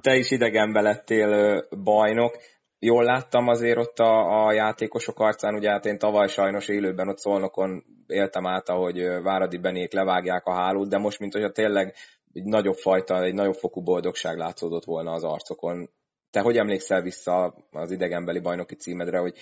[0.00, 2.36] te is idegenbe lettél bajnok.
[2.78, 7.18] Jól láttam azért ott a, a játékosok arcán, ugye hát én tavaly sajnos élőben ott
[7.18, 11.94] Szolnokon éltem át, ahogy Váradi Benék levágják a hálót, de most, mint hogyha tényleg
[12.32, 15.90] egy nagyobb fajta, egy nagyobb fokú boldogság látszódott volna az arcokon.
[16.30, 19.34] Te hogy emlékszel vissza az idegenbeli bajnoki címedre, hogy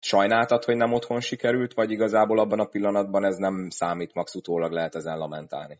[0.00, 4.72] sajnáltad, hogy nem otthon sikerült, vagy igazából abban a pillanatban ez nem számít, max utólag
[4.72, 5.78] lehet ezen lamentálni?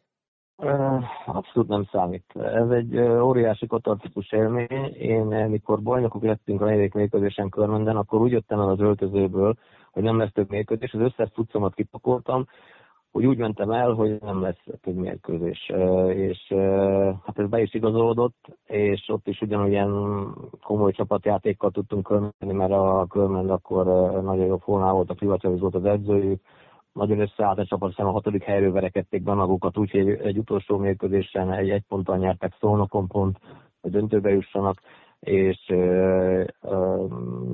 [1.26, 2.24] Abszolút nem számít.
[2.34, 4.94] Ez egy óriási katartikus élmény.
[4.94, 9.54] Én, mikor bajnokok lettünk a negyedik mérkőzésen körmenden, akkor úgy jöttem el az öltözőből,
[9.92, 10.92] hogy nem lesz több mérkőzés.
[10.92, 12.46] Az összes cuccomat kipakoltam,
[13.12, 15.72] hogy úgy mentem el, hogy nem lesz több mérkőzés.
[16.08, 16.54] És
[17.24, 23.06] hát ez be is igazolódott, és ott is ugyanolyan komoly csapatjátékkal tudtunk körmenni, mert a
[23.08, 23.84] körmend akkor
[24.22, 26.40] nagyon jó formában volt, a Krivacsavuz volt az edzőjük,
[26.92, 31.52] nagyon összeállt a csapat, hiszen a hatodik helyről verekedték be magukat, úgyhogy egy utolsó mérkőzésen
[31.52, 33.38] egy, egy ponttal nyertek Szolnokon pont,
[33.80, 34.80] hogy döntőbe jussanak,
[35.20, 37.04] és ö, ö,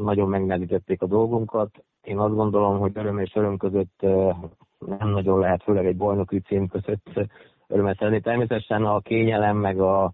[0.03, 1.71] nagyon megnehezítették a dolgunkat.
[2.03, 4.31] Én azt gondolom, hogy öröm és öröm között ö,
[4.78, 7.20] nem nagyon lehet, főleg egy bajnoki cím között
[7.66, 8.20] örömet szerezni.
[8.20, 10.12] Természetesen a kényelem meg a,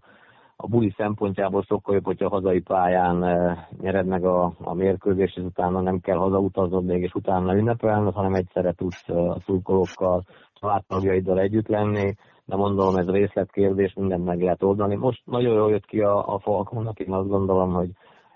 [0.55, 5.37] a buli szempontjából sokkal jobb, hogyha a hazai pályán e, nyered meg a, a mérkőzést,
[5.37, 10.23] és utána nem kell hazautaznod még, és utána ünnepelned, hanem egyszerre tudsz e, a szurkolókkal,
[10.53, 14.95] családtagjaiddal együtt lenni, de mondom, ez részletkérdés, mindent meg lehet oldani.
[14.95, 17.89] Most nagyon jól jött ki a, a Falkonnak, én azt gondolom, hogy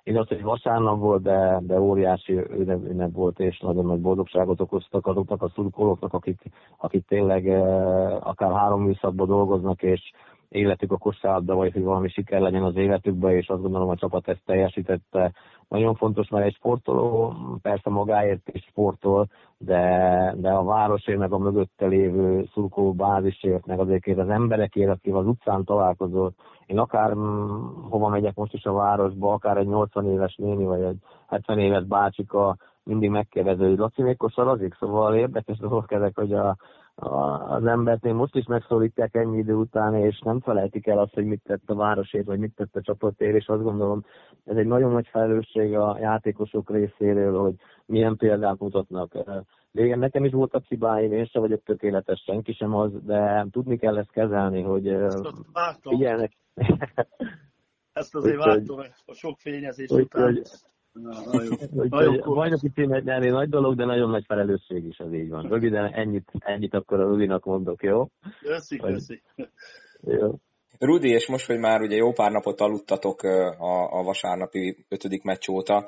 [0.07, 2.33] Igaz, hogy vasárnap volt, de, de óriási
[2.89, 6.41] ünnep volt, és nagyon nagy boldogságot okoztak azoknak a szurkolóknak, akik,
[6.77, 10.11] akik tényleg eh, akár három műszakban dolgoznak, és
[10.49, 14.27] életük a kosárlabda, vagy hogy valami siker legyen az életükben, és azt gondolom a csapat
[14.27, 15.33] ezt teljesítette.
[15.67, 21.37] Nagyon fontos, mert egy sportoló persze magáért is sportol, de, de a városért, meg a
[21.37, 26.33] mögötte lévő szurkoló bázisért, meg azért az emberekért, akivel az utcán találkozol.
[26.65, 27.57] Én akár mm,
[27.89, 31.83] hova megyek most is a városba, akár egy 80 éves néni, vagy egy 70 éves
[31.83, 36.57] bácsika, mindig megkérdező, hogy Laci még kosarazik, szóval érdekes dolgok ezek, hogy a,
[36.99, 41.25] az embert még most is megszólítják ennyi idő után, és nem felejtik el azt, hogy
[41.25, 44.05] mit tett a városért, vagy mit tett a csapatért, és azt gondolom,
[44.45, 47.55] ez egy nagyon nagy felelősség a játékosok részéről, hogy
[47.85, 49.13] milyen példát mutatnak.
[49.73, 53.97] Régen nekem is voltak hibáim, én sem vagyok tökéletes, senki sem az, de tudni kell
[53.97, 54.95] ezt kezelni, hogy
[55.81, 56.31] figyelnek.
[57.93, 60.23] Ezt azért vártam a sok fényezés úgy, után.
[60.23, 60.41] Hogy,
[62.35, 65.47] bajnoki címet nyerni nagy dolog, de nagyon nagy felelősség is, az így van.
[65.47, 68.07] Röviden ennyit, ennyit akkor a Rudinak mondok, jó?
[68.41, 69.21] Köszi, köszi.
[70.01, 70.39] Jó.
[70.79, 75.49] Rudi, és most, hogy már ugye jó pár napot aludtatok a, a vasárnapi ötödik meccs
[75.49, 75.87] óta,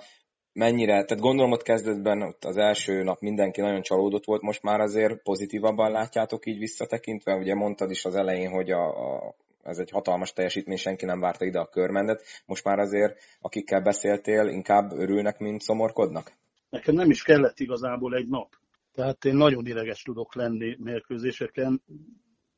[0.53, 4.79] mennyire, tehát gondolom ott kezdetben ott az első nap mindenki nagyon csalódott volt, most már
[4.79, 9.35] azért pozitívabban látjátok így visszatekintve, ugye mondtad is az elején, hogy a, a
[9.69, 12.23] ez egy hatalmas teljesítmény, senki nem várta ide a körmendet.
[12.45, 16.31] Most már azért, akikkel beszéltél, inkább örülnek, mint szomorkodnak?
[16.69, 18.55] Nekem nem is kellett igazából egy nap.
[18.93, 21.83] Tehát én nagyon ideges tudok lenni mérkőzéseken.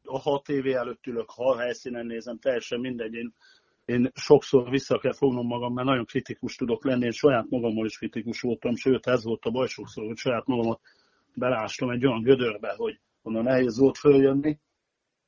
[0.04, 3.14] A hat év előtt ülök, ha a helyszínen nézem, teljesen mindegy.
[3.14, 3.34] Én,
[3.86, 7.06] én sokszor vissza kell fognom magam, mert nagyon kritikus tudok lenni.
[7.06, 10.82] Én saját magammal is kritikus voltam, sőt ez volt a baj sokszor, hogy saját magamat
[11.34, 14.60] belástam egy olyan gödörbe, hogy onnan nehéz volt följönni,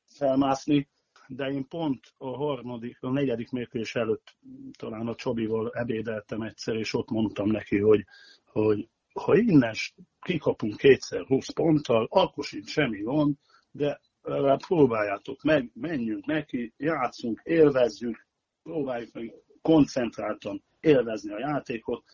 [0.06, 0.88] felmászni,
[1.28, 4.36] de én pont a harmadik, a negyedik mérkőzés előtt
[4.78, 8.04] talán a Csabival ebédeltem egyszer, és ott mondtam neki, hogy,
[8.44, 9.74] hogy ha innen
[10.20, 13.34] kikapunk kétszer 20 ponttal, akkor sincs semmi gond,
[13.70, 18.26] de legalább próbáljátok meg, menjünk neki, játszunk, élvezzük,
[18.62, 22.04] próbáljuk meg koncentráltan élvezni a játékot,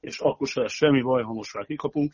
[0.00, 2.12] és akkor se lesz semmi baj, ha most már kikapunk.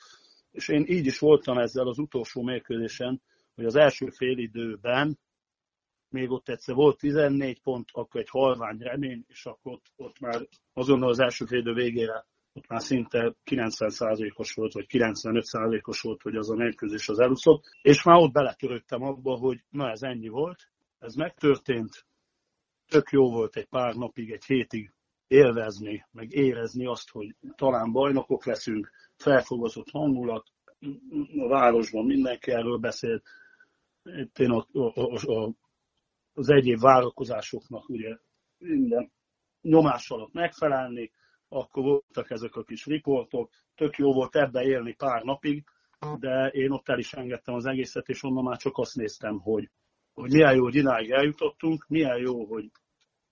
[0.51, 3.23] És én így is voltam ezzel az utolsó mérkőzésen,
[3.55, 5.19] hogy az első fél időben
[6.11, 10.49] még ott egyszer volt 14 pont, akkor egy halvány remény, és akkor ott, ott már
[10.73, 12.27] azonnal az első fél végére
[12.59, 18.03] ott már szinte 90%-os volt, vagy 95%-os volt, hogy az a mérkőzés az elúszott, és
[18.03, 22.07] már ott beletörődtem abba, hogy na ez ennyi volt, ez megtörtént,
[22.89, 24.93] tök jó volt egy pár napig, egy hétig
[25.27, 30.47] élvezni, meg érezni azt, hogy talán bajnokok leszünk, felfogozott hangulat,
[31.39, 33.23] a városban mindenki erről beszélt,
[34.03, 35.53] itt én a, a, a, a
[36.39, 38.17] az egyéb várakozásoknak ugye
[38.59, 39.13] minden
[39.61, 41.11] nyomás alatt megfelelni,
[41.49, 45.65] akkor voltak ezek a kis riportok, tök jó volt ebbe élni pár napig,
[46.19, 49.71] de én ott el is engedtem az egészet, és onnan már csak azt néztem, hogy,
[50.13, 52.71] hogy milyen jó, hogy idáig eljutottunk, milyen jó, hogy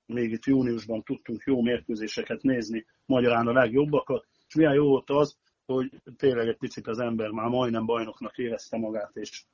[0.07, 5.39] még itt júniusban tudtunk jó mérkőzéseket nézni, magyarán a legjobbakat, és milyen jó volt az,
[5.67, 9.45] hogy tényleg egy picit az ember már majdnem bajnoknak érezte magát, és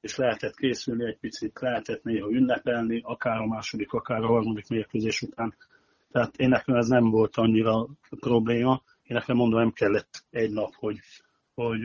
[0.00, 5.22] és lehetett készülni egy picit, lehetett néha ünnepelni, akár a második, akár a harmadik mérkőzés
[5.22, 5.54] után.
[6.12, 7.86] Tehát én nekem ez nem volt annyira
[8.20, 8.82] probléma.
[9.02, 10.98] Én nekem mondom, nem kellett egy nap, hogy,
[11.54, 11.84] hogy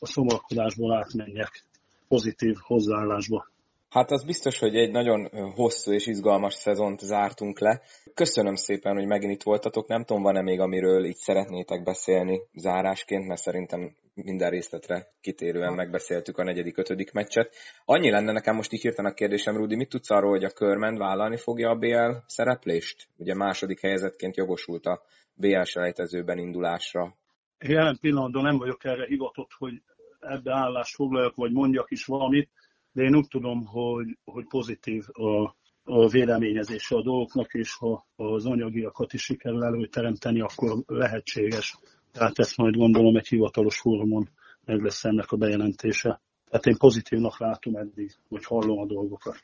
[0.00, 1.64] a szomorkodásból átmenjek
[2.08, 3.48] pozitív hozzáállásba.
[3.94, 7.80] Hát az biztos, hogy egy nagyon hosszú és izgalmas szezont zártunk le.
[8.14, 9.88] Köszönöm szépen, hogy megint itt voltatok.
[9.88, 16.38] Nem tudom, van-e még, amiről így szeretnétek beszélni zárásként, mert szerintem minden részletre kitérően megbeszéltük
[16.38, 17.54] a negyedik, ötödik meccset.
[17.84, 20.98] Annyi lenne nekem most így hirtelen a kérdésem, Rudi, mit tudsz arról, hogy a Körment
[20.98, 23.08] vállalni fogja a BL szereplést?
[23.16, 25.02] Ugye második helyezetként jogosult a
[25.34, 27.14] BL selejtezőben indulásra.
[27.58, 29.82] Jelen pillanatban nem vagyok erre hivatott, hogy
[30.20, 32.50] ebbe állást foglaljak, vagy mondjak is valamit
[32.94, 38.46] de én úgy tudom, hogy, hogy pozitív a, a véleményezése a dolgoknak, és ha az
[38.46, 41.78] anyagiakat is sikerül előteremteni, akkor lehetséges.
[42.12, 44.28] Tehát ezt majd gondolom egy hivatalos fórumon
[44.64, 46.20] meg lesz ennek a bejelentése.
[46.48, 49.36] Tehát én pozitívnak látom eddig, hogy hallom a dolgokat.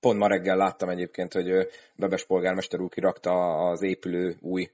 [0.00, 3.30] Pont ma reggel láttam egyébként, hogy Bebes polgármester úr kirakta
[3.70, 4.70] az épülő új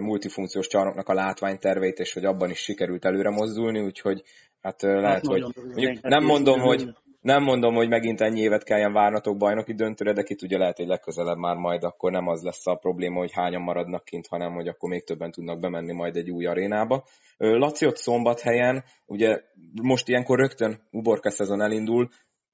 [0.00, 4.22] multifunkciós csarnoknak a látványterveit, és hogy abban is sikerült előre mozdulni, úgyhogy
[4.60, 8.92] hát lehet, hát hogy mondjuk, nem mondom, hogy nem mondom, hogy megint ennyi évet kelljen
[8.92, 12.66] várnatok bajnoki döntőre, de ki tudja, lehet, hogy legközelebb már majd akkor nem az lesz
[12.66, 16.30] a probléma, hogy hányan maradnak kint, hanem hogy akkor még többen tudnak bemenni majd egy
[16.30, 17.04] új arénába.
[17.36, 19.40] Laci ott szombathelyen, ugye
[19.82, 22.08] most ilyenkor rögtön uborka szezon elindul,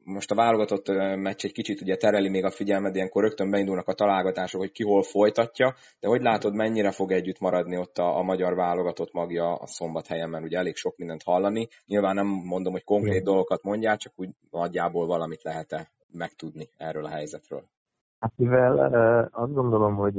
[0.05, 3.95] most a válogatott meccs egy kicsit ugye tereli még a figyelmed, ilyenkor rögtön beindulnak a
[3.95, 8.23] találgatások, hogy ki hol folytatja, de hogy látod, mennyire fog együtt maradni ott a, a
[8.23, 11.69] magyar válogatott magja a szombathelyen, mert ugye elég sok mindent hallani.
[11.87, 17.11] Nyilván nem mondom, hogy konkrét dolgokat mondjál, csak úgy nagyjából valamit lehet-e megtudni erről a
[17.11, 17.63] helyzetről.
[18.21, 18.79] Hát mivel
[19.33, 20.17] azt gondolom, hogy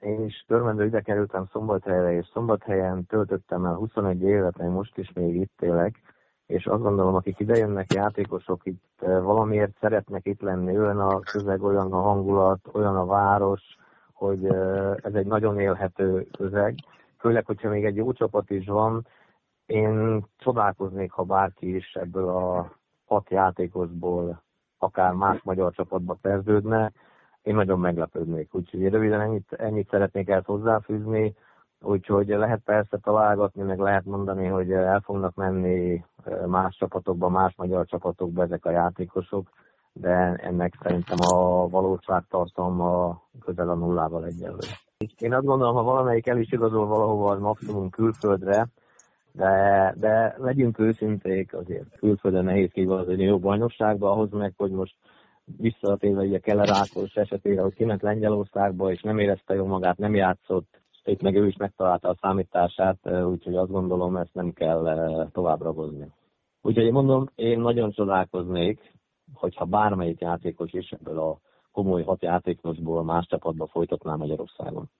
[0.00, 5.12] én is törmendő ide kerültem Szombathelyre, és Szombathelyen töltöttem el 21 évet, én most is
[5.12, 6.07] még itt élek,
[6.48, 11.62] és azt gondolom, akik idejönnek játékosok, itt eh, valamiért szeretnek itt lenni, olyan a közeg,
[11.62, 13.62] olyan a hangulat, olyan a város,
[14.12, 16.74] hogy eh, ez egy nagyon élhető közeg.
[17.18, 19.06] Főleg, hogyha még egy jó csapat is van,
[19.66, 22.72] én csodálkoznék, ha bárki is ebből a
[23.06, 24.42] hat játékosból
[24.78, 26.92] akár más magyar csapatba szerződne,
[27.42, 28.54] én nagyon meglepődnék.
[28.54, 31.34] Úgyhogy röviden ennyit, ennyit szeretnék ezt hozzáfűzni.
[31.80, 36.04] Úgyhogy lehet persze találgatni, meg lehet mondani, hogy el fognak menni
[36.46, 39.48] más csapatokba, más magyar csapatokba ezek a játékosok,
[39.92, 44.66] de ennek szerintem a valóságtartalma közel a nullával egyenlő.
[45.18, 48.68] Én azt gondolom, ha valamelyik el is igazol valahova az maximum külföldre,
[49.32, 54.94] de, de legyünk őszinték, azért külföldön nehéz kivazni jó bajnokságba, ahhoz meg, hogy most
[55.56, 60.80] visszatérve a Keller Ákos esetére, hogy kiment Lengyelországba, és nem érezte jól magát, nem játszott,
[61.04, 66.12] itt meg ő is megtalálta a számítását, úgyhogy azt gondolom, ezt nem kell tovább ragozni.
[66.62, 68.92] Úgyhogy én mondom, én nagyon csodálkoznék,
[69.34, 71.38] hogyha bármelyik játékos is ebből a
[71.72, 74.90] komoly hat játékosból más csapatba folytatná Magyarországon.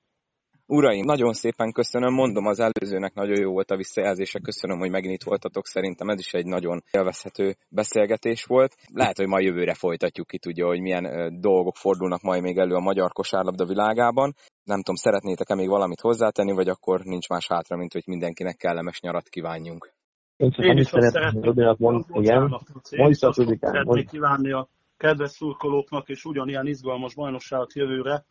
[0.71, 5.15] Uraim, nagyon szépen köszönöm, mondom az előzőnek nagyon jó volt a visszajelzése, köszönöm, hogy megint
[5.15, 8.75] itt voltatok, szerintem ez is egy nagyon élvezhető beszélgetés volt.
[8.93, 11.05] Lehet, hogy ma jövőre folytatjuk ki, tudja, hogy milyen
[11.41, 14.35] dolgok fordulnak majd még elő a magyar kosárlabda világában.
[14.65, 19.01] Nem tudom, szeretnétek-e még valamit hozzátenni, vagy akkor nincs más hátra, mint hogy mindenkinek kellemes
[19.01, 19.93] nyarat kívánjunk.
[20.37, 22.61] Én csak Én is szeretném, mond, igen,
[23.61, 28.25] Szeretnék kívánni a kedves szurkolóknak, és ugyanilyen izgalmas bajnokságot jövőre,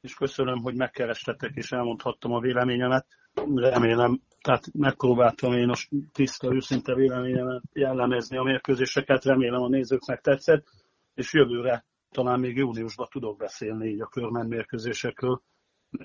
[0.00, 3.06] és köszönöm, hogy megkerestetek, és elmondhattam a véleményemet.
[3.54, 5.74] Remélem, tehát megpróbáltam én a
[6.12, 10.66] tiszta, őszinte véleményemet jellemezni a mérkőzéseket, remélem a nézőknek tetszett,
[11.14, 15.42] és jövőre talán még júniusban tudok beszélni így a körmen mérkőzésekről.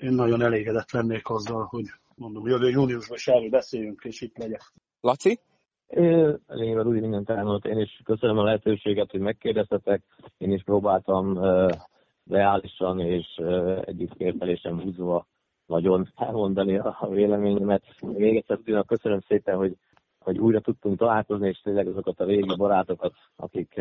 [0.00, 1.84] Én nagyon elégedett lennék azzal, hogy
[2.14, 4.72] mondom, jövő júniusban is erről beszéljünk, és itt legyek.
[5.00, 5.40] Laci?
[6.46, 7.64] Lényegében úgy mindent elmondott.
[7.64, 10.02] Én is köszönöm a lehetőséget, hogy megkérdeztetek.
[10.38, 11.38] Én is próbáltam
[12.30, 13.40] reálisan és
[13.84, 15.26] egyik értelésem húzva
[15.66, 17.82] nagyon elmondani a véleményemet.
[18.00, 19.76] Még egyszer tudjuk, köszönöm szépen, hogy,
[20.18, 23.78] hogy újra tudtunk találkozni, és tényleg azokat a régi barátokat, akik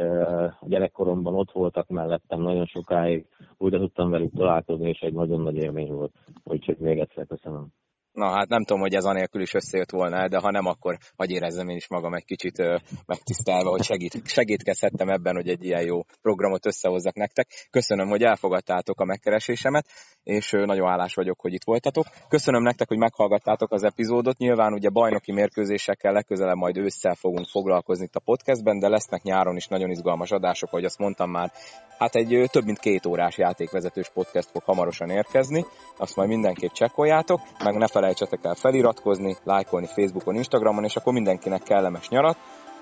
[0.62, 3.26] a gyerekkoromban ott voltak mellettem nagyon sokáig,
[3.58, 6.14] újra tudtam velük találkozni, és egy nagyon nagy élmény volt.
[6.44, 7.68] Úgyhogy még egyszer köszönöm.
[8.14, 11.32] Na hát nem tudom, hogy ez anélkül is összejött volna, de ha nem, akkor hagy
[11.32, 15.82] érezzem én is magam egy kicsit ö, megtisztelve, hogy segít, segítkezhettem ebben, hogy egy ilyen
[15.82, 17.47] jó programot összehozzak nektek.
[17.72, 19.86] Köszönöm, hogy elfogadtátok a megkeresésemet,
[20.24, 22.05] és ö, nagyon állás vagyok, hogy itt voltatok.
[22.28, 24.38] Köszönöm nektek, hogy meghallgattátok az epizódot.
[24.38, 29.55] Nyilván ugye bajnoki mérkőzésekkel legközelebb majd ősszel fogunk foglalkozni itt a podcastben, de lesznek nyáron
[29.55, 31.51] is nagyon izgalmas adások, ahogy azt mondtam már.
[31.97, 35.66] Hát egy ö, több mint két órás játékvezetős podcast fog hamarosan érkezni,
[35.97, 41.64] azt majd mindenképp csekkoljátok, meg ne felejtsetek el feliratkozni, lájkolni Facebookon, Instagramon, és akkor mindenkinek
[41.64, 42.38] kellemes nyarat,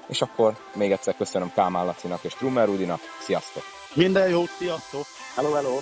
[0.07, 3.63] és akkor még egyszer köszönöm Kálmán Lacinak és Trummer Rudinak, sziasztok!
[3.95, 5.05] Minden jót, sziasztok!
[5.35, 5.77] Hello, hello!